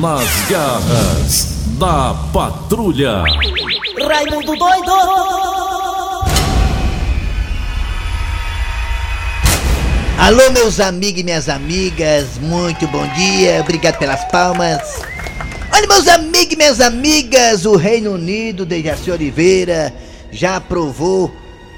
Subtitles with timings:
[0.00, 3.22] Nas garras da patrulha.
[4.08, 4.92] Raimundo doido!
[10.16, 14.80] Alô, meus amigos e minhas amigas, muito bom dia, obrigado pelas palmas.
[15.70, 19.92] Olha, meus amigos e minhas amigas, o Reino Unido, Dejaci Oliveira,
[20.32, 21.30] já aprovou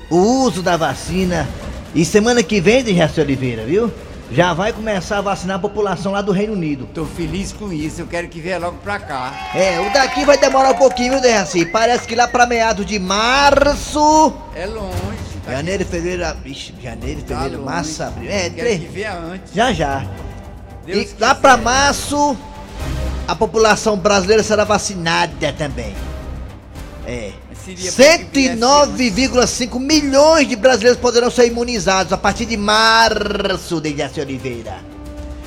[0.09, 1.48] o uso da vacina.
[1.93, 3.93] E semana que vem, Dejaci Oliveira, viu?
[4.35, 6.89] Já vai começar a vacinar a população lá do Reino Unido.
[6.95, 9.50] Tô feliz com isso, eu quero que venha logo pra cá.
[9.55, 11.67] É, o daqui vai demorar um pouquinho, viu, Dejaci?
[11.67, 14.32] Parece que lá pra meados de março.
[14.55, 14.96] É longe.
[15.45, 17.75] Tá Janeiro, fevereiro, vixe, janeiro, Tá fevereiro, longe.
[17.75, 18.31] março, abril.
[18.31, 18.81] É, Quero três.
[18.81, 19.53] que venha antes.
[19.53, 20.07] Já já.
[20.86, 21.17] Deus e quiser.
[21.21, 22.36] lá pra março,
[23.29, 25.94] a população brasileira será vacinada também.
[27.07, 27.33] É.
[27.64, 33.80] Seria bom que viesse 109,5 milhões de brasileiros poderão ser imunizados a partir de março,
[33.80, 34.78] Dejaci Oliveira.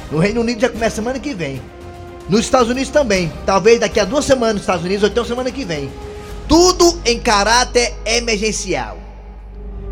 [0.09, 1.61] No Reino Unido já começa semana que vem.
[2.29, 3.31] Nos Estados Unidos também.
[3.45, 5.91] Talvez daqui a duas semanas nos Estados Unidos ou então semana que vem.
[6.47, 8.97] Tudo em caráter emergencial.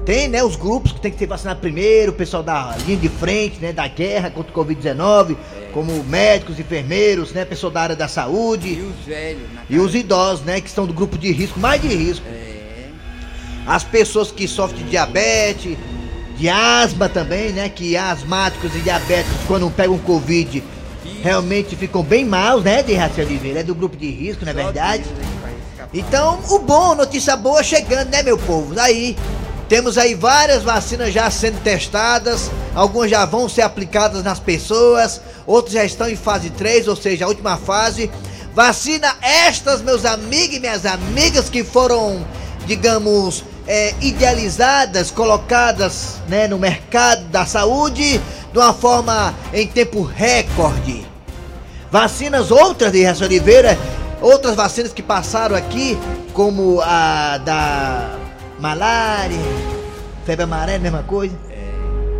[0.05, 3.07] Tem, né, os grupos que tem que ser vacinado primeiro, o pessoal da linha de
[3.07, 5.37] frente, né, da guerra contra o Covid-19,
[5.73, 10.45] como médicos, enfermeiros, né, pessoal da área da E saúde os velhos, e os idosos,
[10.45, 12.25] né, que estão do grupo de risco, mais de risco.
[12.27, 12.89] É.
[13.65, 15.77] As pessoas que sofrem de diabetes,
[16.37, 20.63] de asma também, né, que asmáticos e diabéticos quando pegam Covid
[21.21, 24.55] realmente ficam bem mal, né, de Raci Oliveira, é do grupo de risco, não é
[24.55, 25.03] verdade?
[25.93, 28.77] Então, o bom, notícia boa chegando, né, meu povo?
[28.79, 29.15] Aí,
[29.69, 35.73] temos aí várias vacinas já sendo testadas, algumas já vão ser aplicadas nas pessoas, outras
[35.73, 38.11] já estão em fase 3, ou seja, a última fase.
[38.53, 42.23] Vacina estas, meus amigos e minhas amigas, que foram,
[42.67, 51.05] digamos, é, idealizadas, colocadas né, no mercado da saúde de uma forma em tempo recorde.
[51.89, 53.77] Vacinas outras de Raça Oliveira,
[54.21, 55.97] outras vacinas que passaram aqui,
[56.33, 58.22] como a da
[58.63, 59.37] malária,
[60.25, 61.35] febre amarela, mesma coisa.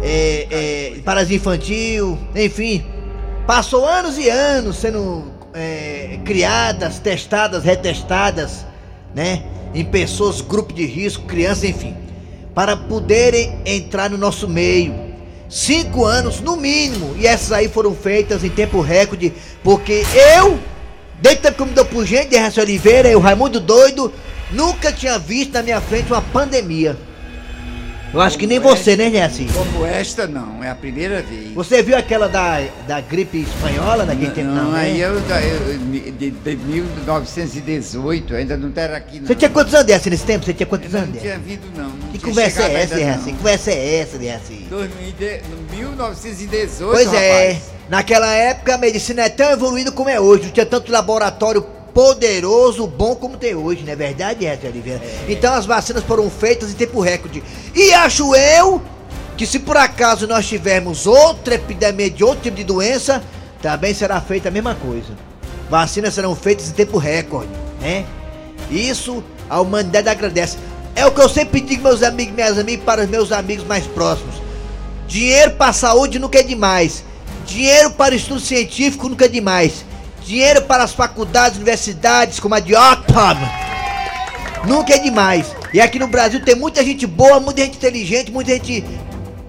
[0.02, 2.86] É, é, paralisia infantil, enfim.
[3.48, 8.66] Passou anos e anos sendo é, criadas, testadas, retestadas,
[9.16, 9.44] né?
[9.74, 11.96] Em pessoas, grupo de risco, crianças, enfim.
[12.54, 14.94] Para poderem entrar no nosso meio.
[15.48, 17.16] Cinco anos no mínimo.
[17.18, 19.32] E essas aí foram feitas em tempo recorde.
[19.64, 20.04] Porque
[20.38, 20.60] eu,
[21.22, 23.62] desde o tempo que eu me dou por gente, de Raça Oliveira, e o Raimundo
[23.62, 24.12] Doido,
[24.54, 26.96] nunca tinha visto na minha frente uma pandemia.
[28.14, 29.48] Eu acho que nem você, né, Jesse?
[29.52, 31.52] Como esta, não, é a primeira vez.
[31.56, 34.50] Você viu aquela da, da gripe espanhola naquele tempo?
[34.52, 35.06] não, Não, aí né?
[35.08, 39.26] eu, eu de, de 1918, ainda não era aqui não.
[39.26, 40.46] Você tinha quantos anos, Jesse, nesse tempo?
[40.46, 41.20] Você tinha Eu quantos não anos?
[41.20, 41.44] tinha Jesse?
[41.44, 41.90] vindo não.
[41.90, 43.24] não Que tinha conversa é essa, Jesse?
[43.24, 43.38] Que não.
[43.40, 44.54] conversa é essa, Jesse?
[44.70, 45.14] 2000
[45.72, 47.64] 1918, Pois é, rapaz.
[47.90, 50.44] naquela época a medicina é tão evoluída como é hoje.
[50.46, 55.02] Não tinha tanto laboratório poderoso, bom como tem hoje, não é verdade, Jesse Oliveira?
[55.28, 57.44] Então as vacinas foram feitas em tempo recorde.
[57.76, 58.82] E acho eu
[59.38, 63.24] que se por acaso nós tivermos outra epidemia de outro tipo de doença,
[63.62, 65.14] também será feita a mesma coisa.
[65.70, 67.50] Vacinas serão feitas em tempo recorde,
[67.80, 68.06] né?
[68.70, 70.58] Isso a humanidade agradece.
[70.96, 73.86] É o que eu sempre digo, meus amigos minhas amigas, para os meus amigos mais
[73.88, 74.36] próximos.
[75.08, 77.04] Dinheiro para a saúde nunca é demais.
[77.46, 79.86] Dinheiro para o estudo científico nunca é demais.
[80.26, 83.40] Dinheiro para as faculdades, universidades, como a de Oxford,
[84.66, 85.54] nunca é demais.
[85.74, 88.86] E aqui no Brasil tem muita gente boa, muita gente inteligente, muita gente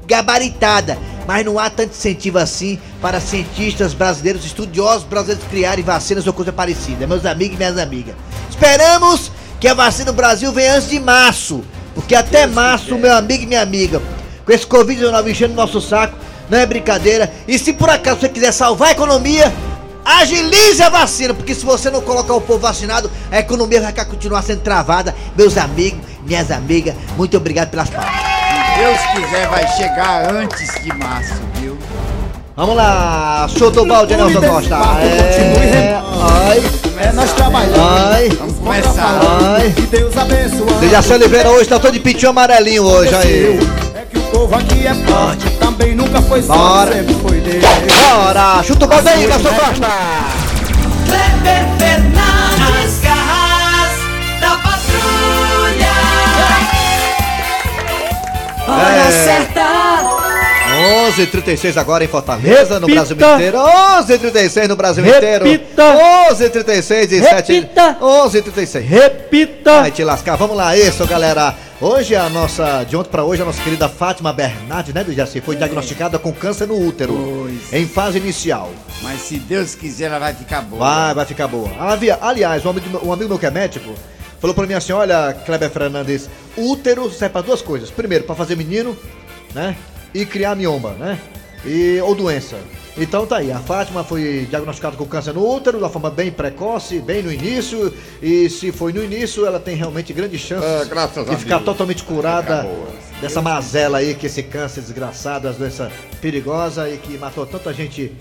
[0.06, 0.98] gabaritada.
[1.26, 6.52] Mas não há tanto incentivo assim para cientistas brasileiros, estudiosos brasileiros criarem vacinas ou coisa
[6.52, 8.14] parecida, meus amigos e minhas amigas.
[8.50, 9.30] Esperamos
[9.60, 11.64] que a vacina no Brasil venha antes de março,
[11.94, 14.02] porque até março, meu amigo e minha amiga,
[14.44, 16.18] com esse Covid-19 enchendo o nosso saco,
[16.50, 17.32] não é brincadeira.
[17.48, 19.52] E se por acaso você quiser salvar a economia,
[20.04, 24.42] agilize a vacina, porque se você não colocar o povo vacinado, a economia vai continuar
[24.42, 25.14] sendo travada.
[25.36, 28.14] Meus amigos, minhas amigas, muito obrigado pelas palavras.
[28.14, 31.78] Se Deus quiser, vai chegar antes de março, viu?
[32.56, 34.76] Vamos lá, show do balde, Nelson Costa.
[35.00, 36.62] É, ai,
[36.98, 37.80] É nós trabalhando.
[38.12, 39.20] ai, Vamos começar.
[39.56, 39.72] ai.
[39.72, 40.72] Que Deus abençoe.
[40.80, 43.58] Dejaci Oliveira hoje tá todo de pitinho amarelinho hoje aí.
[44.34, 45.48] Povo aqui é forte.
[45.60, 46.92] Também nunca foi só, Bora.
[46.92, 47.64] sempre foi dele.
[48.10, 49.88] Bora, chuta o balde aí, Nelson Costa.
[51.06, 53.92] Kleber Fernandes, garras
[54.40, 55.94] da patrulha.
[58.66, 59.10] Hora É.
[59.24, 59.60] certa,
[60.84, 63.14] 11h36 agora em Fortaleza, no Repita.
[63.14, 63.58] Brasil inteiro.
[63.58, 65.44] 11h36 no Brasil inteiro.
[65.44, 65.82] Repita.
[66.30, 67.52] 11h36 e 7.
[67.52, 67.96] Repita.
[68.00, 68.80] 11h36.
[68.82, 69.80] Repita!
[69.80, 70.36] Vai te lascar.
[70.36, 71.54] Vamos lá, isso, galera.
[71.80, 75.40] Hoje a nossa, de ontem pra hoje, a nossa querida Fátima Bernardes, né, do Jaci,
[75.40, 77.12] foi diagnosticada com câncer no útero.
[77.12, 77.72] Pois.
[77.72, 78.70] Em fase inicial.
[79.02, 80.78] Mas se Deus quiser, ela vai ficar boa.
[80.78, 81.68] Vai, vai ficar boa.
[81.78, 83.92] Havia- aliás, um amigo, meu- um amigo meu que é médico
[84.40, 87.90] falou pra mim assim: olha, Kleber Fernandes, útero serve pra duas coisas.
[87.90, 88.96] Primeiro, pra fazer menino,
[89.54, 89.76] né?
[90.14, 91.18] E criar mioma, né?
[91.64, 92.56] E, ou doença.
[92.96, 97.00] Então tá aí, a Fátima foi diagnosticada com câncer no útero, da forma bem precoce,
[97.00, 97.92] bem no início.
[98.22, 101.64] E se foi no início, ela tem realmente grandes chances Ah, graças de ficar Deus.
[101.64, 102.86] totalmente curada Fica boa.
[103.20, 108.12] dessa mazela aí, que esse câncer desgraçado, as doenças perigosas e que matou tanta gente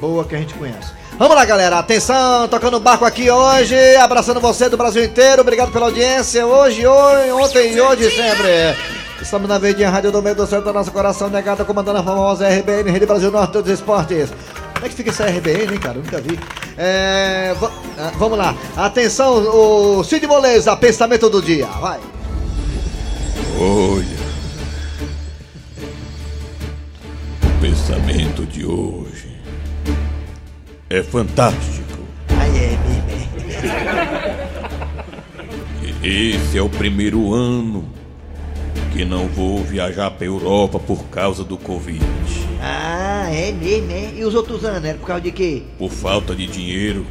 [0.00, 0.92] boa que a gente conhece.
[1.18, 1.78] Vamos lá, galera.
[1.78, 5.42] Atenção, tocando barco aqui hoje, abraçando você do Brasil inteiro.
[5.42, 6.46] Obrigado pela audiência.
[6.46, 8.95] Hoje, hoje ontem e hoje sempre.
[9.26, 12.48] Estamos na Verdinha Rádio do Meio do Centro do nosso coração, negada, comandando a famosa
[12.48, 14.32] RBN, Rede Brasil Norte dos Esportes.
[14.72, 15.98] Como é que fica essa RBN, hein, cara?
[15.98, 16.38] Eu nunca vi.
[16.78, 17.52] É,
[17.98, 18.54] ah, vamos lá.
[18.76, 21.66] Atenção, o Cid Moleza, pensamento do dia.
[21.66, 21.98] Vai.
[23.58, 24.16] Olha.
[27.42, 29.40] O pensamento de hoje
[30.88, 31.98] é fantástico.
[32.28, 32.78] Aí é,
[35.98, 36.36] bebê.
[36.36, 37.95] Esse é o primeiro ano
[38.96, 42.02] que não vou viajar para Europa por causa do Covid.
[42.62, 44.12] Ah, é mesmo, é?
[44.16, 45.62] E os outros anos, era por causa de quê?
[45.78, 47.06] Por falta de dinheiro.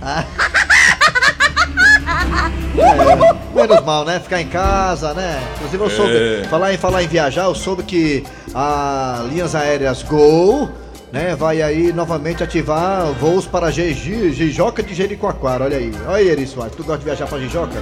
[3.54, 4.20] Menos mal, né?
[4.20, 5.40] Ficar em casa, né?
[5.58, 6.48] Inclusive eu soube, É.
[6.50, 8.24] falar em falar em viajar, eu soube que
[8.54, 10.70] a linhas aéreas Gol,
[11.16, 15.90] né, vai aí novamente ativar voos para Jeji, Jijoca de Jericoacoara, olha aí.
[16.06, 17.78] Olha aí, Eri Soares, tu gosta de viajar para Jijoca?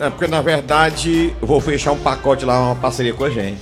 [0.00, 3.28] É, é porque na verdade eu vou fechar um pacote lá, uma parceria com a
[3.30, 3.60] gente.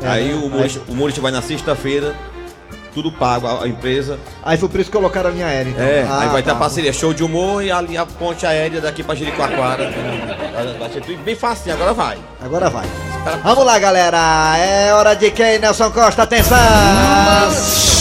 [0.00, 0.34] É, aí né?
[0.34, 2.14] o Maurício, o Maurício vai na sexta-feira,
[2.94, 4.20] tudo pago, a, a empresa.
[4.44, 5.84] Aí foi por isso que colocaram a linha aérea, então.
[5.84, 6.56] É, Ah, aí vai ter tá.
[6.56, 9.92] a parceria show de humor e ali a ponte aérea daqui pra Jericoacoara.
[10.78, 12.18] Vai ser tudo bem facinho, agora vai.
[12.40, 12.86] Agora vai.
[13.42, 14.56] Vamos lá, galera.
[14.58, 16.22] É hora de quem, Nelson Costa?
[16.22, 17.91] Atenção!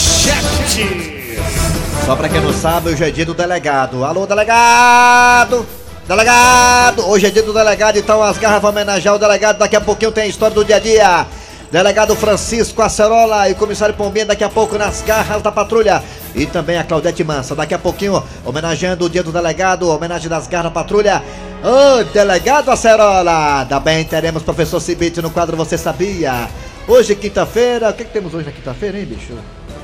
[2.05, 4.03] Só pra quem não sabe, hoje é dia do delegado.
[4.03, 5.65] Alô, delegado!
[6.07, 7.07] Delegado!
[7.07, 9.57] Hoje é dia do delegado, então as garras vão homenagear o delegado.
[9.57, 11.25] Daqui a pouquinho tem a história do dia a dia.
[11.71, 16.03] Delegado Francisco Acerola e o comissário Pombinha daqui a pouco nas garras da patrulha.
[16.35, 17.55] E também a Claudete Mansa.
[17.55, 21.23] Daqui a pouquinho, homenageando o dia do delegado, homenagem das garras da patrulha.
[21.63, 23.65] Ô, delegado Acerola!
[23.69, 26.49] Também teremos professor Cibite no quadro Você Sabia?
[26.87, 27.89] Hoje, quinta-feira.
[27.89, 29.33] O que, que temos hoje na quinta-feira, hein, bicho?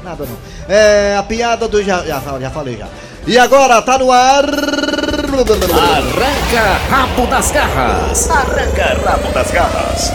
[0.03, 0.37] Nada não.
[0.67, 1.81] É a piada do.
[1.83, 2.87] Já, já, já falei já.
[3.25, 4.43] E agora tá no ar.
[4.45, 8.29] Arranca rabo das garras.
[8.29, 10.11] Arranca rabo das garras.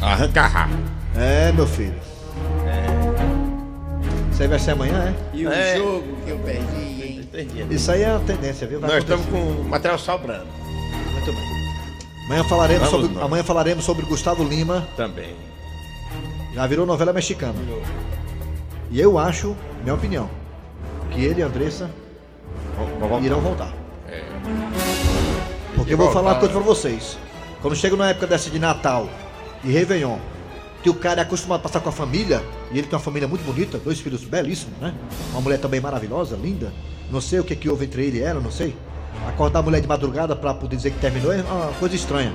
[0.00, 0.76] Arranca rabo.
[1.16, 1.94] É, meu filho.
[4.32, 5.76] Isso aí vai ser amanhã, E o É.
[5.76, 7.28] jogo que eu perdi, hein?
[7.34, 7.74] é?
[7.74, 8.78] Isso aí é uma tendência, viu?
[8.78, 10.46] Vai Nós estamos com material sobrando
[11.12, 11.58] Muito bem.
[12.26, 13.24] Amanhã falaremos, Vamos sobre, nós.
[13.24, 14.86] amanhã falaremos sobre Gustavo Lima.
[14.96, 15.34] também.
[16.58, 17.54] Já virou novela mexicana.
[18.90, 20.28] E eu acho, minha opinião,
[21.12, 21.88] que ele e a Andressa
[23.22, 23.72] irão voltar.
[24.08, 24.24] É.
[25.76, 27.16] Porque eu vou falar uma coisa pra vocês.
[27.62, 29.08] Quando chega na época dessa de Natal
[29.62, 30.18] e Réveillon,
[30.82, 33.28] que o cara é acostumado a passar com a família, e ele tem uma família
[33.28, 34.92] muito bonita, dois filhos belíssimos, né?
[35.30, 36.72] Uma mulher também maravilhosa, linda.
[37.08, 38.76] Não sei o que, que houve entre ele e ela, não sei.
[39.28, 42.34] Acordar a mulher de madrugada pra poder dizer que terminou é uma coisa estranha.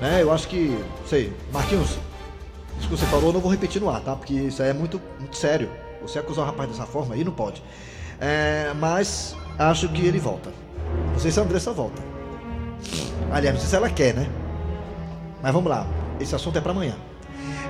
[0.00, 0.22] Né?
[0.22, 1.98] Eu acho que, não sei, Marquinhos,
[2.78, 4.14] isso que você falou eu não vou repetir no ar, tá?
[4.14, 5.70] Porque isso é muito, muito sério.
[6.02, 7.62] Você acusar o rapaz dessa forma aí não pode.
[8.20, 10.50] É, mas acho que ele volta.
[11.12, 12.02] Não sei se a Andressa volta.
[13.32, 14.28] Aliás, não sei se ela quer, né?
[15.42, 15.86] Mas vamos lá.
[16.20, 16.94] Esse assunto é pra amanhã.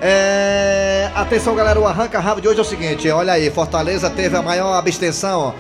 [0.01, 1.81] É, Atenção, galera.
[1.81, 3.09] O arranca-rabo de hoje é o seguinte.
[3.09, 5.55] Olha aí, Fortaleza teve a maior abstenção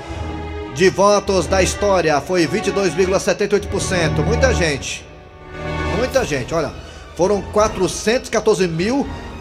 [0.75, 2.21] de votos da história.
[2.21, 4.23] Foi 22,78%.
[4.23, 5.03] Muita gente.
[5.97, 6.71] Muita gente, olha.
[7.17, 7.41] Foram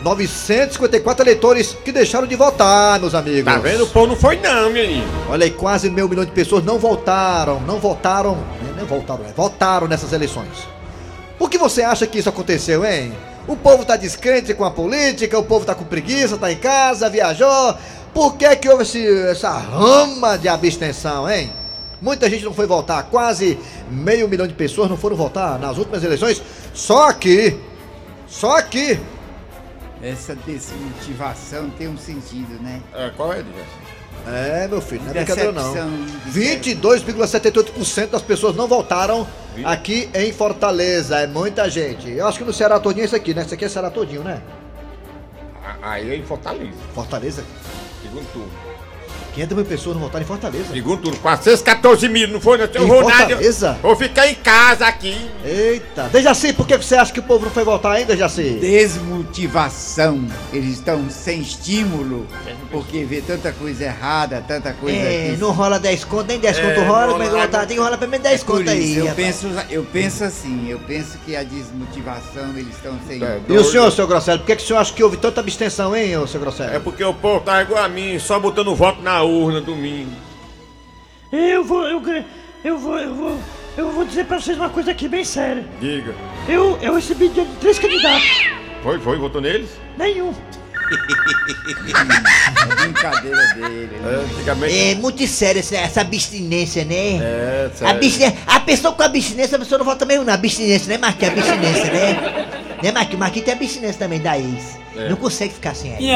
[0.05, 3.43] 414.954 eleitores que deixaram de votar, meus amigos.
[3.45, 3.83] Tá vendo?
[3.85, 5.05] O povo não foi não, menino.
[5.29, 8.37] Olha aí, quase meio milhão de pessoas não votaram, não votaram,
[8.77, 10.67] não votaram, né, votaram nessas eleições.
[11.39, 13.13] Por que você acha que isso aconteceu, hein?
[13.47, 17.09] O povo tá descrente com a política, o povo tá com preguiça, tá em casa,
[17.09, 17.75] viajou.
[18.13, 21.51] Por que que houve esse- essa rama de abstenção, hein?
[22.01, 23.57] Muita gente não foi votar, quase
[23.89, 26.41] meio milhão de pessoas não foram votar nas últimas eleições.
[26.73, 27.57] Só que,
[28.27, 28.99] só que,
[30.05, 32.81] Essa desmotivação tem um sentido, né?
[32.93, 33.67] É, qual é, Dias?
[34.27, 35.73] é meu filho, não é brincadeira não.
[35.73, 39.27] Decepção de 22,78% das pessoas não votaram
[39.63, 42.09] Aqui em Fortaleza, é muita gente.
[42.09, 43.43] Eu acho que no Ceará todinho é isso aqui, né?
[43.43, 44.41] Isso aqui é Ceará todinho, né?
[45.81, 46.77] Aí é em Fortaleza.
[46.93, 47.43] Fortaleza.
[48.01, 48.51] Segundo turno.
[49.35, 50.65] 500 mil pessoas não votaram em Fortaleza.
[50.71, 52.57] Segundo turno, 414 mil, não foi?
[52.57, 53.25] Não Em vou nada.
[53.25, 53.77] Fortaleza?
[53.81, 55.29] Vou ficar em casa aqui.
[55.43, 56.03] Eita.
[56.11, 58.57] Dejaci, por que você acha que o povo não foi votar ainda, Dejaci?
[58.61, 60.25] Desmotivação.
[60.53, 62.25] Eles estão sem estímulo,
[62.71, 66.57] porque vê tanta coisa errada, tanta coisa É, que não rola 10 conto, nem 10
[66.57, 68.95] É, conto não rola, rola mas tem que rolar pelo menos 10 É conto aí.
[68.97, 73.21] eu penso, eu penso assim, eu penso que a desmotivação, eles estão sem.
[73.23, 75.41] É, E o senhor, seu Grosselio, por que, que o senhor acha que houve tanta
[75.41, 76.73] abstenção, hein, seu Grosselio?
[76.75, 80.11] É porque o povo tá igual a mim, só botando voto na urna domingo.
[81.31, 82.01] Eu vou, eu,
[82.63, 83.39] eu vou, eu vou,
[83.77, 85.63] eu vou dizer pra vocês uma coisa aqui bem séria.
[85.79, 86.15] Diga.
[86.49, 88.27] Eu, eu recebi de três candidatos,
[88.81, 89.69] Foi, foi, votou neles?
[89.95, 90.33] nenhum.
[92.61, 93.89] É brincadeira dele.
[94.01, 94.11] né?
[94.13, 94.77] É, antigamente.
[94.79, 97.17] É muito sério essa, essa abstinência, né?
[97.17, 97.95] É, A, sério.
[97.95, 101.33] abstinência, a pessoa com abstinência, a pessoa não vota mesmo na abstinência, né, Marquinhos?
[101.39, 102.51] Abstinência, né?
[102.83, 103.19] Né, Marquinhos?
[103.19, 104.77] Marquinhos tem abstinência também da ex.
[104.95, 105.09] É.
[105.09, 106.01] Não consegue ficar sem ela.
[106.01, 106.11] Me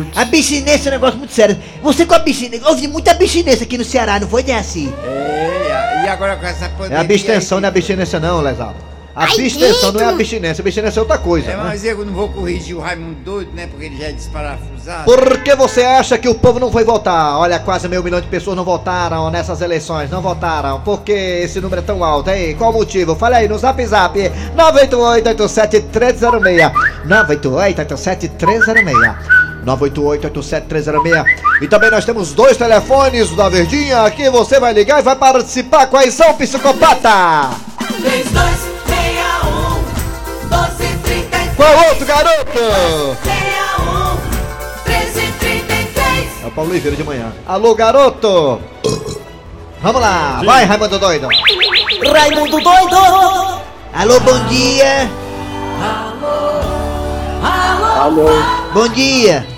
[0.00, 0.10] ajude.
[0.14, 1.58] Abstinência é um negócio muito sério.
[1.82, 2.68] Você com abstinência.
[2.68, 4.92] Houve muita abstinência aqui no Ceará, não foi, Deaci?
[5.04, 7.00] É, e agora com essa É pandemia.
[7.00, 8.74] abstenção, aí, não é abstinência, não, Lesal.
[9.18, 10.62] Abstenção não é abstinência.
[10.62, 11.50] Abstinência é outra coisa.
[11.50, 11.62] É, né?
[11.64, 13.66] mas eu não vou corrigir o Raimundo doido, né?
[13.66, 15.04] Porque ele já é desparafusado.
[15.04, 17.36] Por que você acha que o povo não foi votar?
[17.36, 20.80] Olha, quase meio milhão de pessoas não votaram nessas eleições, não votaram.
[20.82, 22.54] Por que esse número é tão alto, hein?
[22.56, 23.16] Qual o motivo?
[23.16, 24.16] Fala aí no zap zap
[24.56, 26.70] 988-87306
[27.08, 29.37] 988-87306
[29.76, 31.24] 988-87306
[31.60, 35.86] E também nós temos dois telefones da Verdinha aqui você vai ligar e vai participar.
[35.88, 37.50] Quais são, psicopata?
[38.00, 39.82] 3261
[40.48, 43.16] 1233 Qual outro, garoto?
[43.24, 44.16] 61
[44.86, 47.32] 1333 É o Paulo Oliveira de manhã.
[47.46, 48.60] Alô, garoto!
[49.80, 51.28] Vamos lá, vai, Raimundo Doido!
[52.12, 52.96] Raimundo doido
[53.94, 55.08] Alô, bom dia!
[58.00, 58.26] Alô?
[58.72, 59.57] Bom dia!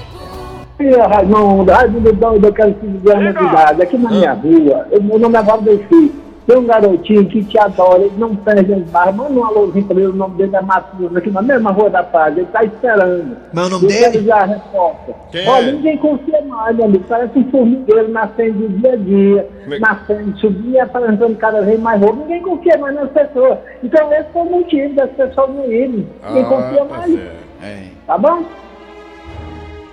[0.88, 3.82] Raimundo, Raimundo doido, eu quero te dizer uma novidade.
[3.82, 6.12] Aqui na minha rua, eu- meu nome é Valdeci.
[6.46, 9.14] Tem um garotinho que te adora, ele não perde as barras.
[9.14, 12.02] Manda um alôzinho pra ele, o nome dele é Matheus, aqui na mesma Rua da
[12.02, 12.36] Paz.
[12.36, 13.36] Ele tá esperando.
[13.52, 14.00] Mas o nome Eu dele?
[14.10, 15.14] quero já a resposta.
[15.30, 15.72] Quem Olha, é?
[15.72, 17.04] ninguém confia mais, meu amigo.
[17.08, 21.78] Parece um formigueiro nascendo do dia a dia, é- nascendo, subindo e aparentando cada vez
[21.78, 22.22] mais roubo.
[22.22, 23.58] Ninguém confia mais nas pessoas.
[23.84, 26.06] Então esse foi o motivo das pessoas não irem.
[26.26, 27.14] Ninguém confia tá mais.
[27.62, 28.42] É, Tá bom?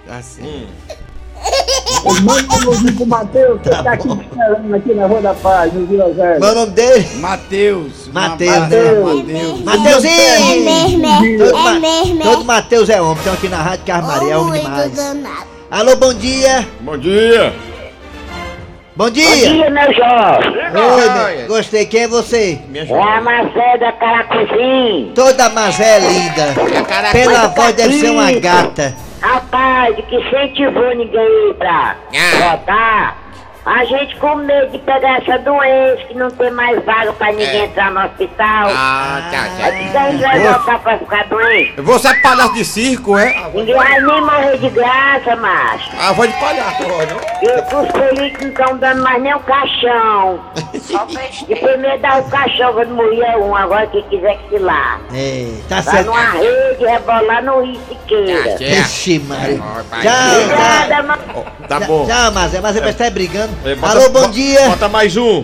[0.07, 0.47] Tá certo.
[0.47, 0.67] Hum.
[2.23, 5.85] Manda um alôzinho pro Matheus, que tá aqui esperando aqui na Rua da Paz, no
[5.85, 6.39] Vila Velha.
[6.39, 7.07] Qual é o nome dele?
[7.17, 8.07] Mateus.
[8.11, 9.03] Mateus, Ma- né?
[9.03, 9.63] Mateus.
[9.63, 10.13] Mateuzinho!
[10.13, 12.23] É mesmo, Todo, é, é mesmo.
[12.23, 15.15] todo Mateus é homem, estão aqui na Rádio Carmaria, é homem demais.
[15.69, 16.67] Alô, bom dia!
[16.79, 17.53] Bom dia.
[18.95, 19.69] Bom dia!
[19.69, 20.57] meu jovem.
[20.73, 22.59] Oi, bem, gostei, quem é você?
[22.73, 23.21] É a ajuda.
[23.21, 25.11] Marcela Caracuzim.
[25.13, 26.55] Toda mazé linda.
[27.11, 28.95] Pela voz deve ser uma gata.
[29.27, 31.97] Rapaz, que incentivou ninguém pra
[32.39, 33.26] votar.
[33.67, 37.65] A gente com medo de pegar essa doença, que não tem mais vaga pra ninguém
[37.65, 38.69] entrar no hospital.
[38.73, 41.73] Ah, tá, É que daí vai voltar pra ficar doente.
[41.81, 43.49] Você é palhaço de circo, é?
[43.53, 45.91] Ninguém vai nem morrer de graça, macho.
[45.99, 46.97] Ah, vou de palhaço, não?
[47.41, 50.39] E os políticos não estão dando mais nem o caixão.
[51.49, 54.97] E primeiro dá o caixão quando morria um, agora quem quiser que se lá.
[55.13, 56.05] É, tá Vai certo.
[56.07, 58.57] numa rede, rebolar no Rio Siqueira.
[58.57, 59.59] Vixe, Maria.
[59.61, 60.01] Ó, pai.
[60.03, 61.45] Tchau, Obrigada, tchau.
[61.67, 62.05] Tá bom.
[62.07, 62.61] Tchau, Mazé.
[62.61, 63.56] Mazé parece que tá brigando.
[63.65, 64.69] É, bota- Alô, bom bo- dia.
[64.69, 65.43] Bota mais um.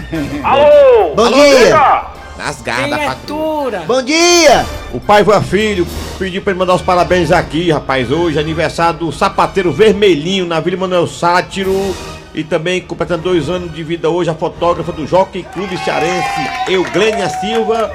[0.42, 1.14] Alô?
[1.14, 2.02] Bom dia.
[2.36, 3.80] Nas garras da patrulha.
[3.86, 4.66] Bom dia.
[4.92, 5.86] O pai foi a filho,
[6.18, 8.10] pediu pra ele mandar os parabéns aqui, rapaz.
[8.10, 11.94] Hoje é aniversário do sapateiro vermelhinho na Vila Manuel Sátiro.
[12.34, 17.28] E também completando dois anos de vida hoje, a fotógrafa do Jockey Clube Cearense, Euglênia
[17.28, 17.92] Silva.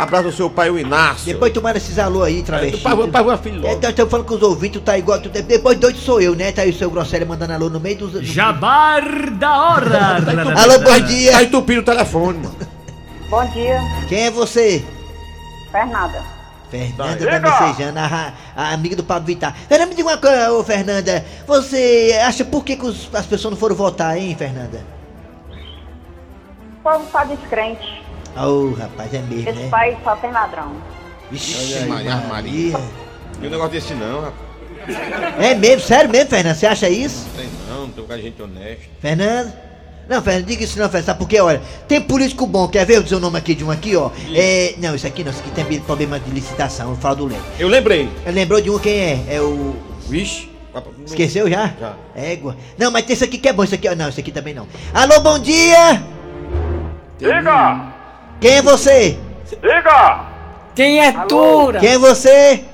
[0.00, 1.26] Abraço ao seu pai, o Inácio.
[1.26, 2.76] Depois tomaram esses alô aí, É, travesti.
[2.76, 3.80] o pai, o pai foi a filho É, logo.
[3.82, 5.20] nós estamos falando com os ouvintes, tá igual.
[5.20, 6.50] tu- Depois doido sou eu, né?
[6.52, 8.12] Tá aí o seu Grosselho mandando alô no meio dos.
[8.12, 10.16] do- Jabar da hora.
[10.62, 11.32] Alô, bom dia.
[11.32, 12.48] Tá entupindo o telefone.
[13.28, 13.78] Bom dia,
[14.08, 14.84] Quem é você?
[15.70, 16.22] Fernanda.
[16.70, 19.54] Fernanda da Messejana, a, a amiga do Pablo Vittar.
[19.68, 21.24] Fernanda, me diga uma coisa, ô Fernanda.
[21.46, 24.80] Você acha por que, que os- as pessoas não foram votar, hein, Fernanda?
[26.78, 28.02] O povo tá descrente.
[28.36, 29.68] Ô, rapaz, é mesmo, Esse né?
[29.68, 30.72] país só tem ladrão.
[31.30, 32.16] Vixe, aí, Maria.
[32.16, 32.80] Maria.
[33.42, 34.50] E um negócio desse não, rapaz.
[35.38, 36.54] É mesmo, sério mesmo, Fernanda?
[36.54, 37.26] Você acha isso?
[37.28, 38.84] Não tem não, não tem com a gente honesta.
[39.00, 39.70] Fernanda?
[40.08, 41.40] Não, Fernanda, diga isso não, Fernanda, sabe por quê?
[41.40, 42.96] Olha, tem político bom, quer ver?
[42.96, 44.10] Eu dizer o nome aqui de um aqui, ó.
[44.34, 44.74] É.
[44.78, 47.42] Não, isso aqui não, isso aqui tem problema de licitação, eu falo do Leme.
[47.58, 48.08] Eu lembrei.
[48.26, 49.24] Lembrou de um quem é?
[49.28, 49.76] É o.
[50.08, 50.50] Vixe.
[51.04, 51.74] Esqueceu já?
[51.80, 51.94] Já.
[52.14, 52.56] Égua.
[52.78, 53.94] Não, mas tem esse aqui que é bom, isso aqui, ó.
[53.94, 54.66] Não, isso aqui também não.
[54.94, 56.02] Alô, bom dia!
[57.18, 57.89] Diga!
[58.40, 59.18] Quem é você?
[59.60, 60.26] Diga!
[60.74, 61.80] Quem é Tura?
[61.80, 62.64] Quem é você?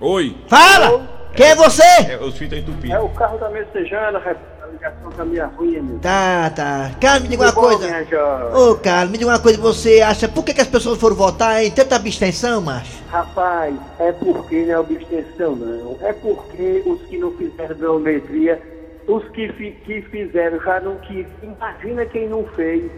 [0.00, 0.36] Oi.
[0.48, 1.06] Fala!
[1.34, 1.82] Quem é você?
[1.82, 2.90] É, os fios estão entupidos.
[2.96, 5.98] É o carro da messejana, a ligação tá meio ruim, amigo.
[5.98, 6.90] Tá, tá.
[7.00, 8.06] Carlos, me diga uma coisa.
[8.54, 9.60] Ô, Carlos, me diga uma coisa.
[9.60, 10.26] Você acha...
[10.28, 13.02] Por que, que as pessoas foram votar em tanta abstenção, macho?
[13.10, 15.98] Rapaz, é porque não é obstenção, não.
[16.00, 18.60] É porque os que não fizeram biometria,
[19.06, 21.26] os que, fi- que fizeram já não quis.
[21.42, 22.90] Imagina quem não fez.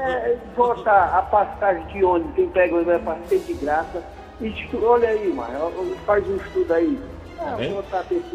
[0.00, 4.02] É, votar a passagem de ônibus, quem pega o vai passar de graça.
[4.40, 6.98] Estu- olha aí, mano, faz um estudo aí.
[7.38, 7.54] Ah,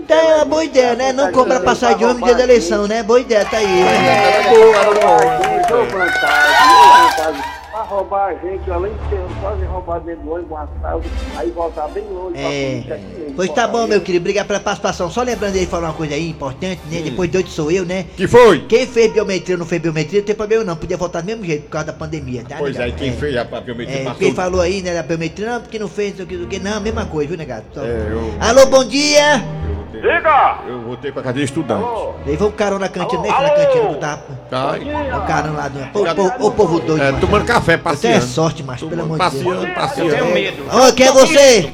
[0.08, 1.12] Tá, é uma boa ideia, né?
[1.12, 3.02] Não compra passagem de ônibus dia da eleição, né?
[3.04, 3.82] Boa ideia, tá aí.
[3.82, 7.61] É, roubar a
[7.92, 11.08] roubar a gente, além de ser quase roubar dentro do ônibus, um assalto,
[11.38, 13.26] aí voltar bem longe pra polícia aqui, É.
[13.28, 13.88] hein, Pois tá bom, porcaria.
[13.88, 14.24] meu querido.
[14.24, 15.10] Obrigado pela participação.
[15.12, 17.02] Só lembrando aí, falar uma coisa aí importante, né?
[17.02, 18.06] Depois doido sou eu, né?
[18.16, 18.60] Que foi?
[18.68, 20.76] Quem fez biometria ou não fez biometria, não tem problema não.
[20.76, 22.56] Podia votar do mesmo jeito, por causa da pandemia, tá?
[22.58, 22.98] Pois é, negado?
[23.04, 24.20] e quem fez a a biometria É, passou.
[24.20, 26.50] quem falou aí, né, da biometria, não, porque não fez, não sei o que, não
[26.50, 26.70] sei o que.
[26.70, 27.66] Não, mesma coisa, viu, negado?
[27.74, 29.44] Só- É, eu, Alô, bom dia!
[29.92, 30.58] Diga!
[30.68, 31.84] eu voltei pra cadeia estudante.
[32.26, 34.22] Levou o carão na cantina, nem na cantina eu tava.
[34.50, 34.74] Tá?
[35.18, 35.80] O carão lá do.
[36.00, 37.04] Ô, povo- ô, povo doido.
[37.04, 37.26] É, macho.
[37.26, 38.26] tomando café, Você é passeando.
[38.26, 39.44] sorte, macho, pelo amor de Deus.
[39.44, 40.88] Passeando, passeando.
[40.90, 41.74] Ô, quem é você?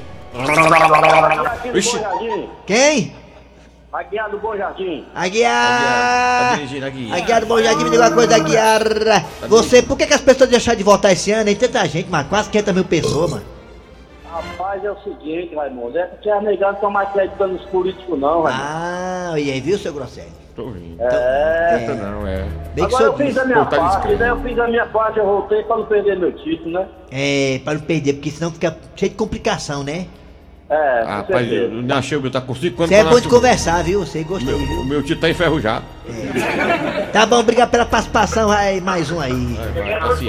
[1.72, 2.00] Do Ixi.
[2.00, 2.50] Jardim.
[2.66, 3.16] Quem?
[3.94, 5.06] Aguiar do Bom Jardim.
[5.14, 6.60] Tá Aguiar!
[7.14, 8.82] Aguiar do Bom Jardim, me diga uma coisa, Aguiar.
[9.48, 11.46] Você, por que, que as pessoas deixaram de votar esse ano?
[11.46, 13.44] Tem tanta gente, mano, quase 500 mil pessoas, mano.
[14.38, 18.20] Rapaz, é o seguinte, Raimundo, é porque as negadas não estão mais acreditando nos políticos,
[18.20, 18.64] não, Raimundo.
[18.64, 20.28] Ah, e aí, viu, seu Grosselho?
[20.56, 21.02] Tô rindo.
[21.02, 21.78] É.
[21.80, 22.46] Tenta não, é.
[22.76, 24.30] Bem que Agora eu fiz a minha tá parte, né?
[24.30, 26.88] Eu fiz a minha parte, eu voltei pra não perder meu título, né?
[27.12, 30.06] É, pra não perder, porque senão fica cheio de complicação, né?
[30.70, 32.90] É, com Rapaz, eu não achei o meu tá com 5 anos.
[32.90, 34.00] Você é pra bom de conversar, viu?
[34.02, 34.86] Você gostei, O viu?
[34.86, 35.86] meu tio tá enferrujado.
[37.12, 39.58] Tá bom, obrigado pela participação, vai mais um aí.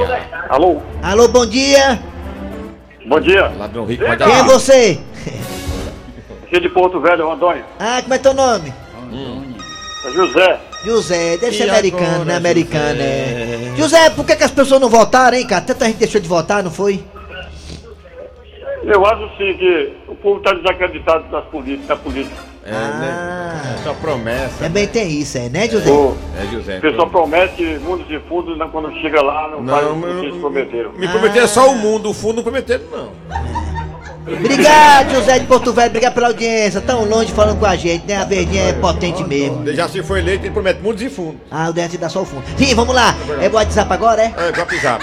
[0.07, 0.29] Vai.
[0.49, 0.81] Alô?
[1.03, 1.99] Alô, bom dia!
[3.09, 3.49] Bom dia.
[3.57, 5.01] Ladrão rico vai Quem é você?
[6.45, 7.65] Aqui de Porto Velho, Rondônia.
[7.79, 8.73] Ah, como é teu nome?
[10.05, 10.61] É José.
[10.85, 12.37] José, deve ser E americano, agora, né?
[12.37, 13.03] Americano, José?
[13.03, 13.77] é.
[13.77, 15.63] José, por que, que as pessoas não votaram, hein, cara?
[15.63, 17.03] Tanta gente deixou de votar, não foi?
[18.85, 22.37] Eu acho sim que o povo está desacreditado das políticas, da política.
[22.69, 23.75] É, né?
[23.81, 24.65] É só promessa.
[24.65, 25.91] Também tem isso, é, né, José?
[25.91, 26.81] O É, José.
[26.81, 30.41] pessoal promete mundos e fundos, né, quando chega lá não, faz Não, o que eles
[30.41, 30.93] prometeram.
[30.93, 33.09] me prometeram só o mundo, o fundo não prometeram, não.
[34.31, 36.83] Obrigado, José de Porto Velho, obrigado pela audiência.
[36.83, 38.19] Tão longe falando com a gente, né?
[38.19, 39.67] A verdinha é potente mesmo.
[39.73, 41.41] Já se foi eleito, ele promete mundos e fundos.
[41.51, 42.43] Ah, o Dente dá só o fundo.
[42.59, 43.15] Sim, vamos lá.
[43.41, 44.27] É o WhatsApp agora, é?
[44.37, 45.03] É, WhatsApp.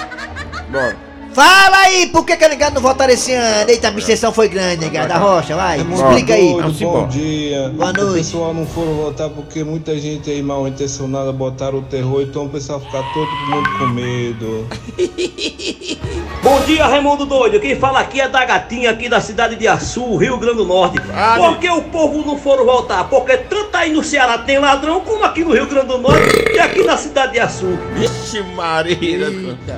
[0.70, 0.96] Bora.
[1.36, 3.70] Fala aí, por que que a negado não votaram esse ano?
[3.70, 5.10] Eita, a abstenção foi grande, negado.
[5.10, 5.82] Da rocha, vai.
[5.82, 6.54] Explica aí.
[6.54, 7.70] Vamos bom dia.
[7.76, 8.14] Boa O noite.
[8.20, 12.50] pessoal não foram votar porque muita gente aí mal intencionada botaram o terror, então o
[12.50, 14.66] pessoal ficar todo mundo com medo.
[16.42, 17.60] Bom dia, Raimundo Doido.
[17.60, 21.02] Quem fala aqui é da gatinha aqui da cidade de Açu, Rio Grande do Norte.
[21.12, 23.10] Ah, Por que o povo não foram votar?
[23.10, 26.60] Porque tanto aí no Ceará tem ladrão, como aqui no Rio Grande do Norte e
[26.60, 27.76] aqui na cidade de Açu.
[27.96, 29.28] Vixe, Maria.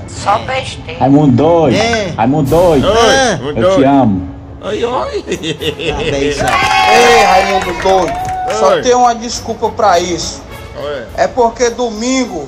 [0.09, 0.99] Só besteira.
[0.99, 2.13] Raimundo doido, É.
[2.17, 4.29] Raimundo doido, Ah, Oi, eu te amo.
[4.61, 5.23] Oi, oi.
[6.37, 6.51] tá.
[6.93, 8.13] Ei, Raimundo doido,
[8.59, 10.41] só tem uma desculpa pra isso.
[11.15, 12.47] É porque domingo,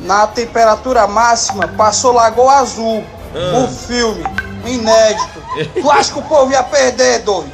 [0.00, 3.58] na temperatura máxima, passou Lagoa Azul, Ah.
[3.58, 4.24] o filme,
[4.66, 5.38] inédito.
[5.80, 7.50] Tu acha que o povo ia perder, doido?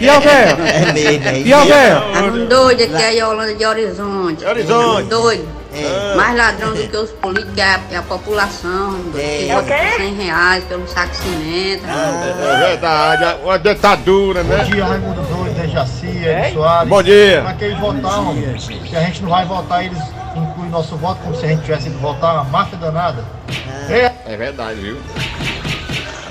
[0.00, 0.30] E alguém?
[0.32, 2.12] É mesmo, é E alguém?
[2.14, 4.44] Raimundo doido, aqui é a Yolanda de Horizonte.
[4.44, 5.08] Horizonte.
[5.08, 5.59] Doido.
[5.72, 6.14] É.
[6.16, 9.00] Mais ladrão do que os políticos é a, é a população.
[9.16, 9.38] É.
[9.38, 11.84] Que vota por 100 reais pelo saco de cimento.
[11.86, 14.64] É verdade, uma ditadura, né?
[14.64, 16.88] dia, Raimundo Doido, Dejaci, Ed Soares.
[16.88, 17.42] Bom dia.
[17.42, 18.34] Pra que eles votaram?
[18.58, 19.98] Se a gente não vai votar, eles
[20.34, 23.24] incluem nosso voto como se a gente tivesse ido votar, uma máfia danada.
[23.88, 24.12] É.
[24.26, 24.98] É verdade, viu?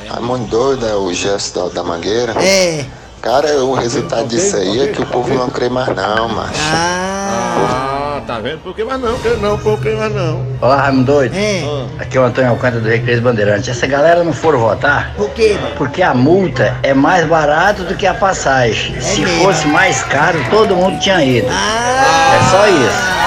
[0.09, 2.33] Raimundo doido, é o gesto da, da mangueira.
[2.43, 2.85] É.
[3.21, 6.59] Cara, o resultado disso aí é que o povo não crê mais não, macho.
[6.73, 7.88] Ah,
[8.29, 8.59] tá vendo?
[8.59, 9.13] Por que mais não?
[9.17, 9.57] Por que não?
[9.57, 10.45] Por que mais não?
[10.61, 11.33] Olá, Raimundo doido.
[11.35, 11.63] É.
[11.97, 13.71] Aqui é o Antônio Alcântara do Recreio Bandeirante.
[13.71, 15.75] Essa galera não foram votar Por quê, mano?
[15.75, 19.01] porque a multa é mais barata do que a passagem.
[19.01, 19.43] Se mesmo.
[19.43, 21.47] fosse mais caro, todo mundo tinha ido.
[21.49, 23.19] Ah, É só isso.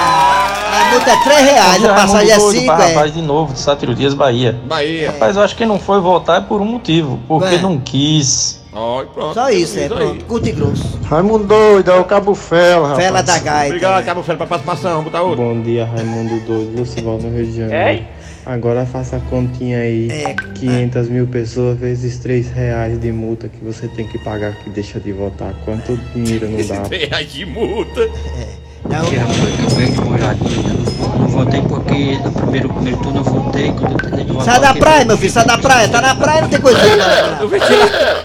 [0.71, 2.87] a multa é 3 reais, a passagem é 5, é.
[2.93, 4.57] Rapaz, de novo, de Sátiro Dias, Bahia.
[4.63, 5.11] Bahia.
[5.11, 7.61] Rapaz, eu acho que não foi votar é por um motivo, porque Ué.
[7.61, 8.62] não quis.
[8.75, 9.33] Ó, pronto.
[9.33, 9.89] Só isso, é, aí.
[9.89, 10.25] pronto.
[10.25, 10.99] Curto e grosso.
[11.03, 13.03] Raimundo Doido, é o Cabo Fela, rapaz.
[13.05, 13.67] Fela da gaita.
[13.67, 14.03] Obrigado, né?
[14.05, 15.03] Cabo Fera, pra participação.
[15.03, 15.43] Botar outro.
[15.43, 18.05] Bom dia, Raimundo doido, Lucival no Rio de Janeiro.
[18.45, 20.09] Agora faça a continha aí.
[20.11, 20.33] É.
[20.55, 24.99] 500 mil pessoas vezes 3 reais de multa que você tem que pagar que deixa
[24.99, 25.53] de votar.
[25.63, 26.83] Quanto dinheiro não dá?
[26.89, 28.01] Reais de multa.
[28.03, 30.73] Aqui, rapaz, eu venho de Mojadinha.
[30.99, 33.71] Não, não votei porque no primeiro, primeiro turno eu votei.
[33.71, 35.87] Quando eu votar, Sai da praia, meu filho, sai da praia.
[35.89, 36.79] Tá na praia, não tem coisa.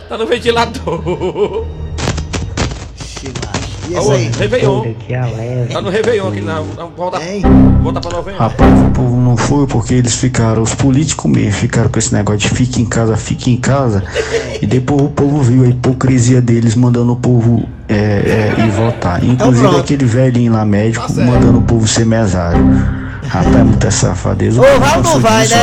[0.08, 1.64] Tá no ventilador.
[3.88, 3.94] Tá.
[3.94, 4.30] E esse aí?
[4.38, 4.84] Réveillon.
[5.08, 5.66] É.
[5.72, 6.60] Tá no Réveillon aqui na.
[6.96, 7.18] Volta,
[7.82, 8.40] volta pra novembro.
[8.40, 12.40] Rapaz, o povo não foi porque eles ficaram, os políticos mesmo, ficaram com esse negócio
[12.40, 14.04] de fica em casa, fica em casa.
[14.60, 19.24] E depois o povo viu a hipocrisia deles mandando o povo é, é, ir votar.
[19.24, 19.80] Inclusive pronto.
[19.80, 22.62] aquele velhinho lá médico mandando o povo ser mesário.
[23.28, 24.60] Rapaz, é muita safadeza.
[24.60, 25.56] Ô, vai ou não vai, né?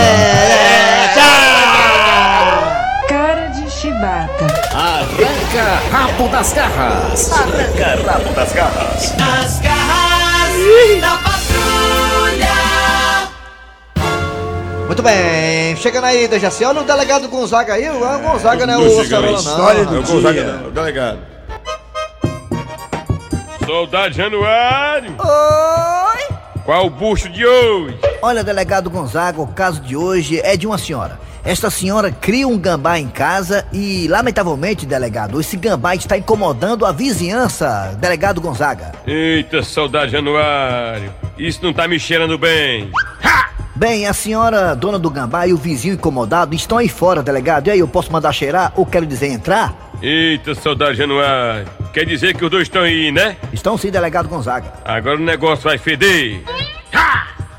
[3.08, 4.46] Cara de chibata.
[5.56, 7.32] Arranca rabo das garras.
[7.32, 9.14] Arranca rabo das garras.
[9.14, 12.56] As garras da patrulha.
[14.86, 16.66] Muito bem, chegando aí, Dejaci.
[16.66, 17.90] Olha o delegado Gonzaga aí.
[17.90, 19.40] O Gonzaga não é o Acerola, não.
[19.40, 21.20] História do Gonzaga, não, o delegado.
[23.66, 26.05] Soldado Januário, Oi!
[26.66, 27.96] Qual o bucho de hoje?
[28.22, 31.20] Olha, delegado Gonzaga, o caso de hoje é de uma senhora.
[31.44, 36.92] Esta senhora cria um gambá em casa e, lamentavelmente, delegado, esse gambá está incomodando a
[36.92, 38.94] vizinhança, delegado Gonzaga.
[39.06, 42.90] Eita, soldado Januário, isso não tá me cheirando bem.
[43.76, 47.68] Bem, a senhora dona do gambá e o vizinho incomodado estão aí fora, delegado.
[47.68, 49.76] E aí, eu posso mandar cheirar ou quero dizer entrar?
[50.02, 53.38] Eita, soldado Januário, quer dizer que os dois estão aí, né?
[53.54, 54.74] Estão sim, delegado Gonzaga.
[54.84, 56.42] Agora o negócio vai feder.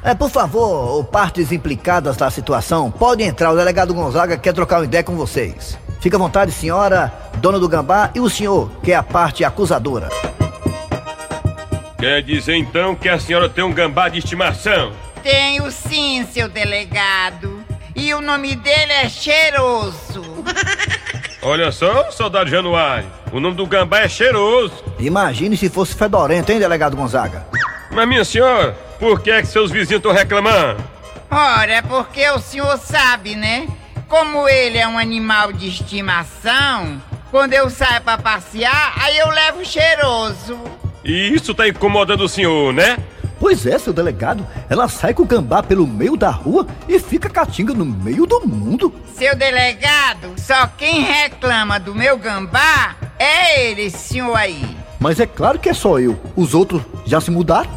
[0.04, 3.50] É, por favor, partes implicadas da situação, podem entrar.
[3.50, 5.78] O delegado Gonzaga quer trocar uma ideia com vocês.
[6.00, 10.10] Fica à vontade, senhora, dona do gambá, e o senhor, que é a parte acusadora.
[11.98, 14.92] Quer dizer então que a senhora tem um gambá de estimação?
[15.22, 17.64] Tenho sim, seu delegado.
[17.94, 20.44] E o nome dele é Cheiroso.
[21.42, 24.84] Olha só, soldado Januário, o nome do gambá é cheiroso.
[24.98, 27.46] Imagine se fosse fedorento, hein, delegado Gonzaga?
[27.90, 30.82] Mas minha senhora, por que é que seus vizinhos estão reclamando?
[31.30, 33.66] Ora, é porque o senhor sabe, né?
[34.08, 39.64] Como ele é um animal de estimação, quando eu saio pra passear, aí eu levo
[39.64, 40.58] cheiroso.
[41.04, 42.96] E isso tá incomodando o senhor, né?
[43.38, 47.28] Pois é, seu delegado, ela sai com o gambá pelo meio da rua e fica
[47.28, 48.94] catinga no meio do mundo.
[49.14, 54.76] Seu delegado, só quem reclama do meu gambá é ele, esse senhor aí.
[54.98, 56.18] Mas é claro que é só eu.
[56.34, 57.70] Os outros já se mudaram?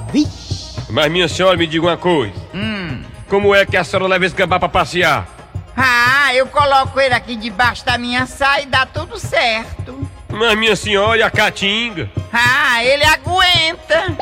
[0.89, 2.34] Mas minha senhora, me diga uma coisa.
[2.54, 3.04] Hum.
[3.28, 5.28] Como é que a senhora leva esse gambá pra passear?
[5.78, 10.08] Ah, eu coloco ele aqui debaixo da minha saia e dá tudo certo.
[10.28, 12.10] Mas minha senhora, e a caatinga?
[12.34, 14.17] Ah, ele aguenta.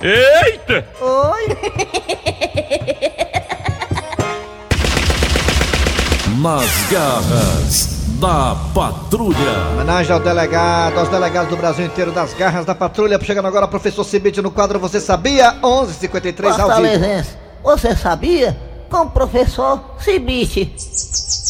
[0.00, 0.88] Eita!
[1.00, 1.48] Oi.
[6.40, 9.70] Nas garras da patrulha.
[9.72, 13.18] Homenagem ao delegado, aos delegados do Brasil inteiro das garras da patrulha.
[13.22, 15.54] Chegando agora, professor Cibite no quadro Você Sabia?
[15.62, 17.04] 11:53 ao vivo.
[17.62, 18.56] Você sabia?
[18.90, 20.74] Com o professor Cibite.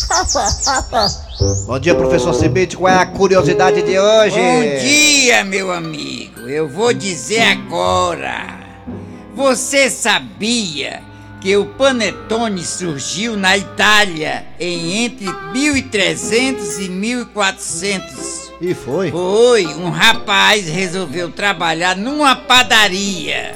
[1.66, 2.76] Bom dia, professor Cibite.
[2.76, 4.36] Qual é a curiosidade de hoje?
[4.36, 6.48] Bom dia, meu amigo.
[6.48, 8.58] Eu vou dizer agora.
[9.34, 11.07] Você sabia
[11.40, 18.52] que o panetone surgiu na Itália em entre 1300 e 1400?
[18.60, 19.10] E foi?
[19.10, 19.66] Foi.
[19.66, 23.54] Um rapaz resolveu trabalhar numa padaria.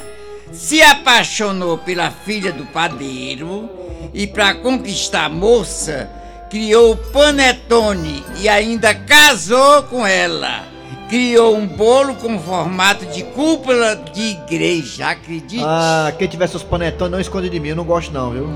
[0.52, 3.68] Se apaixonou pela filha do padeiro
[4.14, 6.08] e para conquistar a moça,
[6.50, 10.71] criou o panetone e ainda casou com ela.
[11.12, 15.62] Criou um bolo com formato de cúpula de igreja, acredite?
[15.62, 18.48] Ah, quem tiver seus panetones não esconde de mim, eu não gosto não, viu?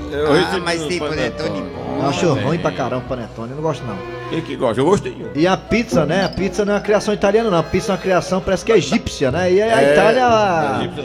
[0.51, 1.99] Ah, mas tem panetone bom.
[2.01, 2.47] Eu acho velho.
[2.47, 3.95] ruim pra caramba o panetone, eu não gosto não.
[4.31, 4.81] Quem que gosta?
[4.81, 5.15] Eu gostei.
[5.35, 6.25] E a pizza, né?
[6.25, 7.59] A pizza não é uma criação italiana, não.
[7.59, 9.53] A pizza é uma criação, parece que é egípcia, né?
[9.53, 10.21] E a É, Itália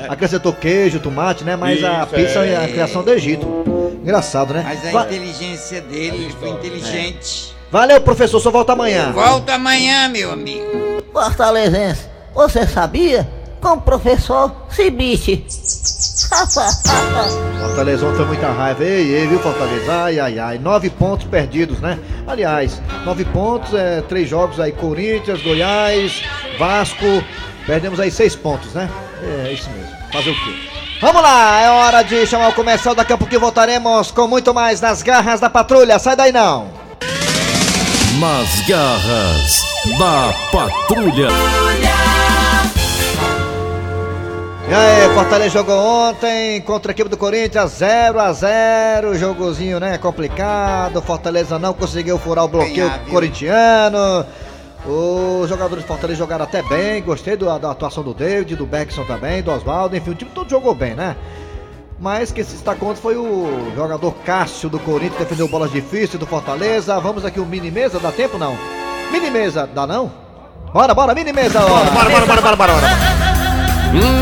[0.00, 0.06] é é.
[0.08, 1.54] acrescentou queijo, tomate, né?
[1.54, 2.52] Mas a Isso, pizza é.
[2.52, 2.64] é.
[2.64, 3.46] a criação do Egito.
[4.02, 4.62] Engraçado, né?
[4.64, 7.54] Mas a Va- inteligência dele foi inteligente.
[7.70, 9.12] Valeu, professor, só volta amanhã.
[9.12, 10.91] Volta amanhã, meu amigo.
[11.12, 13.28] Fortalezense, você sabia?
[13.60, 15.46] Com o professor Cibite.
[17.60, 18.82] Fortaleza ontem foi muita raiva.
[18.82, 20.04] Ei, ei, viu, Fortaleza?
[20.04, 20.58] Ai, ai, ai.
[20.58, 21.98] Nove pontos perdidos, né?
[22.26, 26.22] Aliás, nove pontos, é, três jogos aí, Corinthians, Goiás,
[26.58, 27.22] Vasco.
[27.66, 28.88] Perdemos aí seis pontos, né?
[29.22, 29.92] É, isso mesmo.
[30.12, 30.54] Fazer o quê?
[31.00, 32.94] Vamos lá, é hora de chamar o comercial.
[32.94, 35.98] Daqui a pouquinho voltaremos com muito mais nas garras da patrulha.
[35.98, 36.68] Sai daí não.
[38.18, 39.61] Nas garras
[39.98, 41.28] da patrulha.
[44.68, 49.98] E aí, Fortaleza jogou ontem contra a equipe do Corinthians, 0 a 0 jogozinho, né,
[49.98, 53.12] complicado, Fortaleza não conseguiu furar o bloqueio viu?
[53.12, 54.24] corintiano,
[54.84, 59.04] Os jogadores do Fortaleza jogaram até bem, gostei do- da atuação do David, do Beckson
[59.04, 61.14] também, do Oswaldo, enfim, o time todo jogou bem, né?
[62.00, 66.26] Mas quem se destacou ontem foi o jogador Cássio do Corinthians, defendeu bolas difíceis do
[66.26, 66.98] Fortaleza.
[66.98, 68.56] Vamos aqui o mini mesa, dá tempo não?
[69.12, 70.10] Mini mesa, dá não?
[70.72, 71.60] Bora, bora, mini mesa!
[71.60, 72.88] Bora, bora, bora, bora, bora, bora, bora.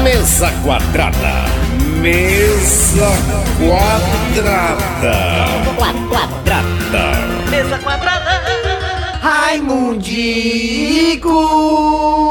[0.03, 1.44] Mesa quadrada.
[2.00, 3.07] Mesa
[3.57, 5.16] quadrada.
[6.09, 7.12] Quadrada.
[7.48, 8.42] Mesa quadrada.
[9.22, 11.31] Raimundico!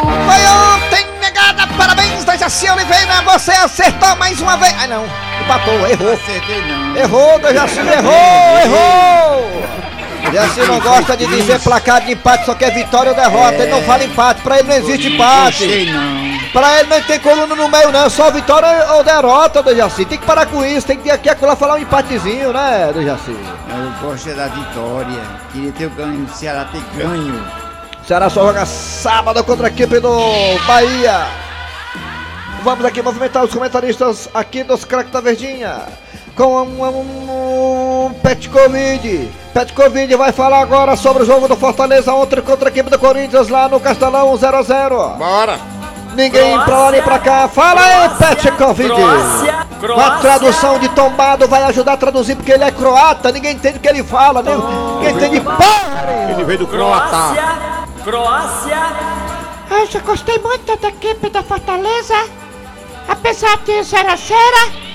[0.01, 1.65] Foi ontem, negada!
[1.77, 3.21] Parabéns, Dejaci Oliveira!
[3.21, 4.75] Você acertou mais uma vez!
[4.81, 5.05] Ah, não!
[5.41, 6.13] Empatou, errou!
[6.13, 6.97] Acertei não.
[6.97, 8.59] Errou, Dejaci, errou!
[8.65, 9.45] Errou!
[10.31, 13.55] Dejaci não gosta de dizer placar de empate, só quer vitória ou derrota.
[13.55, 15.65] Ele não fala empate, pra ele não existe empate.
[15.65, 16.39] Gostei não.
[16.51, 18.05] Pra ele não tem coluna no meio, não.
[18.05, 20.05] É só vitória ou derrota, Dejaci.
[20.05, 23.31] Tem que parar com isso, tem que aqui acolá falar um empatezinho, né, Dejaci?
[23.31, 25.21] Eu gosto é da vitória.
[25.51, 27.43] Queria ter ganho, o Ceará ter ganho.
[28.01, 30.17] O Ceará só joga sábado contra a equipe do
[30.65, 31.27] Bahia.
[32.63, 35.83] Vamos aqui movimentar os comentaristas aqui dos craques da Verdinha.
[36.35, 39.29] Com um, um, um Petkovic.
[39.53, 43.49] Petkovic vai falar agora sobre o jogo do Fortaleza ontem contra a equipe do Corinthians
[43.49, 45.17] lá no Castelão 0x0.
[45.17, 45.59] Bora!
[46.15, 47.47] Ninguém pra lá nem pra cá.
[47.47, 48.89] Fala aí, Petkovic.
[48.89, 50.19] Croácia, Com a Croácia.
[50.21, 53.31] tradução de tombado vai ajudar a traduzir porque ele é croata.
[53.31, 54.51] Ninguém entende o que ele fala, né?
[54.55, 56.29] Ninguém entende porra.
[56.31, 57.85] Ele veio do Croatá.
[58.03, 58.77] Croácia.
[59.69, 62.15] Eu já gostei muito da equipe da Fortaleza.
[63.07, 64.88] Apesar de 0 a 0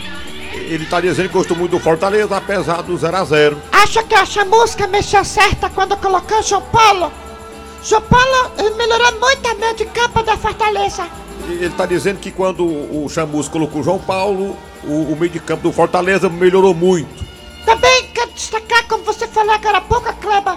[0.54, 3.56] Ele tá dizendo que gostou muito do Fortaleza, apesar do 0x0.
[3.72, 7.12] acho que essa música mexeu certa quando colocou João Paulo.
[7.82, 11.06] João Paulo melhorou muito a meio de campo da Fortaleza.
[11.48, 15.40] Ele tá dizendo que quando o Chamus colocou o João Paulo, o, o meio de
[15.40, 17.24] campo do Fortaleza melhorou muito.
[17.66, 20.54] Também quero destacar, como você falou agora há pouco, Kleber,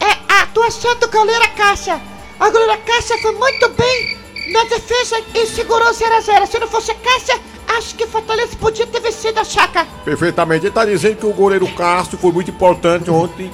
[0.00, 2.00] é a atuação do goleiro Cássia.
[2.40, 4.18] A goleira Cássia foi muito bem
[4.52, 7.38] na defesa e segurou 0 a 0 Se não fosse a Cássia,
[7.78, 9.86] acho que Fortaleza podia ter vencido a Chaca.
[10.04, 10.66] Perfeitamente.
[10.66, 13.50] Ele tá dizendo que o goleiro Castro foi muito importante ontem.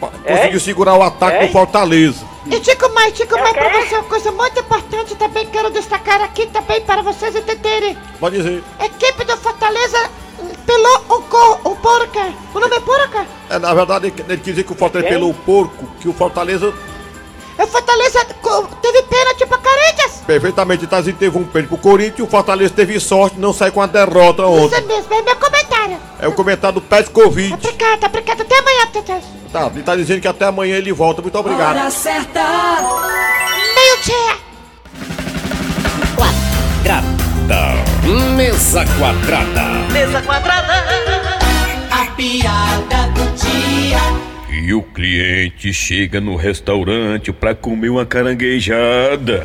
[0.00, 2.24] Pa- Conseguiu segurar o ataque do Fortaleza.
[2.46, 6.46] E digo mais, digo mais pra você, uma coisa muito importante também quero destacar aqui
[6.48, 7.96] também para vocês entenderem.
[8.18, 8.64] Pode dizer.
[8.80, 10.10] A equipe do Fortaleza
[10.66, 12.32] pelou o gol, o Porca.
[12.52, 13.24] O nome é Porca?
[13.48, 15.18] É, na verdade, ele quis dizer que o Fortaleza Quem?
[15.20, 16.74] pelo porco, que o Fortaleza
[17.58, 18.24] O Fortaleza
[18.80, 20.22] teve pênalti pra Corinthians.
[20.26, 23.70] perfeitamente tá que teve um pênalti pro Corinthians e o Fortaleza teve sorte não sair
[23.70, 24.80] com a derrota Isso ontem.
[24.86, 25.98] mesmo, é meu comentário.
[26.20, 27.52] É o comentário do Petkovic.
[27.54, 28.42] Obrigada, obrigada.
[28.42, 29.24] Até amanhã, Tetes.
[29.52, 31.20] Tá, ele tá dizendo que até amanhã ele volta.
[31.20, 31.76] Muito obrigado.
[31.76, 32.40] Hora certa.
[33.74, 34.36] Meio-dia.
[36.16, 37.04] Quadrada.
[38.36, 39.62] Mesa quadrada.
[39.92, 40.72] Mesa quadrada.
[41.90, 43.61] A piada do dia.
[44.62, 49.44] E o cliente chega no restaurante pra comer uma caranguejada.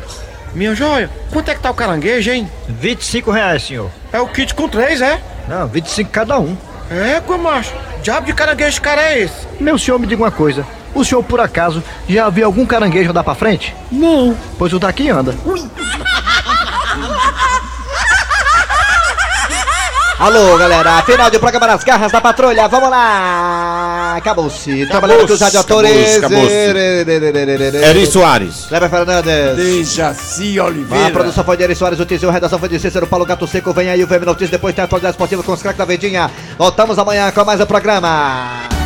[0.54, 2.48] Minha joia, quanto é que tá o caranguejo, hein?
[2.68, 3.90] 25 reais, senhor.
[4.12, 5.20] É o kit com três, é?
[5.48, 6.56] Não, 25 cada um.
[6.88, 7.74] É, macho.
[8.00, 9.44] Diabo de caranguejo cara é esse?
[9.58, 10.64] Meu senhor, me diga uma coisa.
[10.94, 13.74] O senhor, por acaso, já viu algum caranguejo andar pra frente?
[13.90, 14.38] Não.
[14.56, 15.34] Pois o daqui anda.
[20.18, 24.16] Alô, galera, final de programa nas garras da patrulha, vamos lá!
[24.16, 26.20] Acabou-se, trabalhando com os radiadores.
[27.84, 28.66] Eri Soares.
[28.68, 29.56] Kleber Fernandes.
[29.56, 31.10] Dejaci A Oliveira.
[31.12, 33.72] produção foi de Eri Soares, o Tizio, a redação foi de Cícero Paulo Gato Seco.
[33.72, 36.28] Vem aí o VM Notícias, depois tem a atualidade esportiva com os craques da Verdinha.
[36.58, 38.77] Voltamos amanhã com mais um programa.